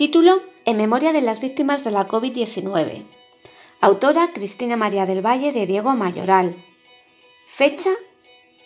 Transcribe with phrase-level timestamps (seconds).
[0.00, 3.04] Título En memoria de las víctimas de la COVID-19.
[3.82, 6.56] Autora Cristina María del Valle de Diego Mayoral.
[7.44, 7.90] Fecha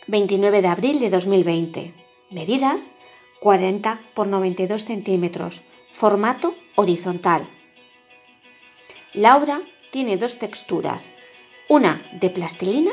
[0.07, 1.93] 29 de abril de 2020.
[2.31, 2.93] Medidas
[3.41, 5.63] 40 por 92 centímetros.
[5.93, 7.49] Formato horizontal.
[9.13, 9.61] La obra
[9.91, 11.13] tiene dos texturas.
[11.69, 12.93] Una de plastilina,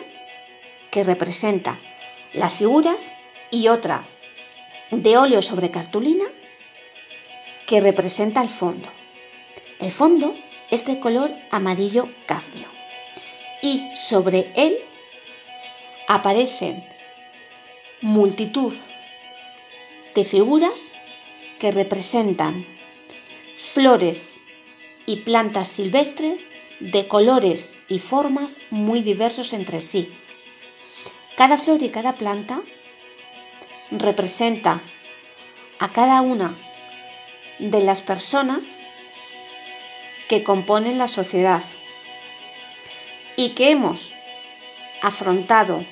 [0.90, 1.78] que representa
[2.34, 3.14] las figuras,
[3.52, 4.08] y otra
[4.90, 6.26] de óleo sobre cartulina,
[7.72, 8.90] que representa el fondo.
[9.80, 10.36] El fondo
[10.72, 12.68] es de color amarillo cadmio
[13.62, 14.78] y sobre él
[16.10, 16.84] aparecen
[18.02, 18.74] multitud
[20.14, 20.96] de figuras
[21.60, 22.66] que representan
[23.56, 24.42] flores
[25.06, 26.42] y plantas silvestres
[26.82, 30.12] de colores y formas muy diversos entre sí.
[31.38, 32.64] Cada flor y cada planta
[33.92, 34.82] representa
[35.80, 36.68] a cada una
[37.62, 38.80] de las personas
[40.28, 41.64] que componen la sociedad
[43.38, 44.14] y que hemos
[45.02, 45.86] afrontado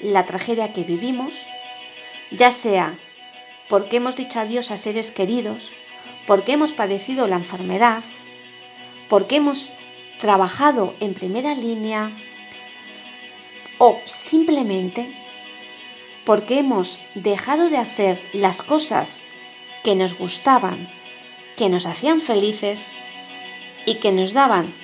[0.00, 1.46] la tragedia que vivimos,
[2.32, 2.98] ya sea
[3.68, 5.72] porque hemos dicho adiós a seres queridos,
[6.26, 8.02] porque hemos padecido la enfermedad,
[9.08, 9.72] porque hemos
[10.18, 12.10] trabajado en primera línea
[13.78, 15.16] o simplemente
[16.24, 19.22] porque hemos dejado de hacer las cosas
[19.84, 20.88] que nos gustaban,
[21.56, 22.90] que nos hacían felices
[23.86, 24.74] y que nos daban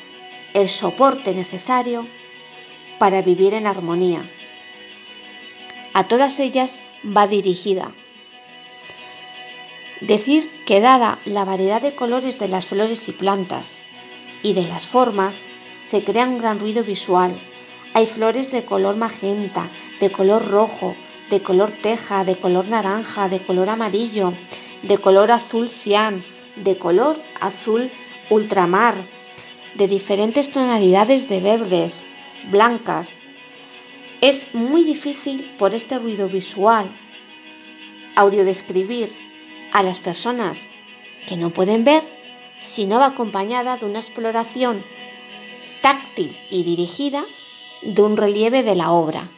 [0.54, 2.06] el soporte necesario
[2.98, 4.28] para vivir en armonía.
[5.94, 7.92] A todas ellas va dirigida.
[10.00, 13.80] Decir que dada la variedad de colores de las flores y plantas
[14.42, 15.46] y de las formas,
[15.82, 17.36] se crea un gran ruido visual.
[17.94, 20.94] Hay flores de color magenta, de color rojo,
[21.30, 24.32] de color teja, de color naranja, de color amarillo,
[24.82, 26.24] de color azul cian,
[26.64, 27.90] de color azul
[28.30, 28.94] ultramar,
[29.74, 32.06] de diferentes tonalidades de verdes,
[32.50, 33.20] blancas.
[34.20, 36.88] Es muy difícil por este ruido visual
[38.16, 39.10] audiodescribir
[39.72, 40.66] a las personas
[41.28, 42.02] que no pueden ver
[42.58, 44.82] si no va acompañada de una exploración
[45.82, 47.24] táctil y dirigida
[47.82, 49.30] de un relieve de la obra.